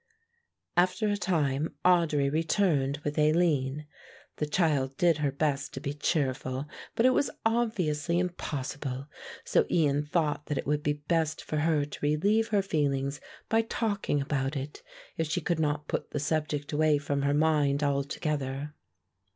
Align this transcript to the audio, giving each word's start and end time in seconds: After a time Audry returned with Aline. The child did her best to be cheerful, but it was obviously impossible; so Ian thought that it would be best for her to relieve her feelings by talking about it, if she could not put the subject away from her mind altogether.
After 0.75 1.07
a 1.09 1.15
time 1.15 1.75
Audry 1.85 2.31
returned 2.33 2.97
with 3.03 3.19
Aline. 3.19 3.85
The 4.37 4.47
child 4.47 4.97
did 4.97 5.19
her 5.19 5.31
best 5.31 5.75
to 5.75 5.79
be 5.79 5.93
cheerful, 5.93 6.65
but 6.95 7.05
it 7.05 7.11
was 7.11 7.29
obviously 7.45 8.17
impossible; 8.17 9.05
so 9.45 9.67
Ian 9.69 10.03
thought 10.03 10.47
that 10.47 10.57
it 10.57 10.65
would 10.65 10.81
be 10.81 10.93
best 10.93 11.43
for 11.43 11.57
her 11.57 11.85
to 11.85 11.99
relieve 12.01 12.47
her 12.47 12.63
feelings 12.63 13.21
by 13.47 13.61
talking 13.61 14.19
about 14.19 14.57
it, 14.57 14.81
if 15.17 15.27
she 15.29 15.39
could 15.39 15.59
not 15.59 15.87
put 15.87 16.09
the 16.09 16.19
subject 16.19 16.71
away 16.73 16.97
from 16.97 17.21
her 17.21 17.35
mind 17.35 17.83
altogether. 17.83 18.73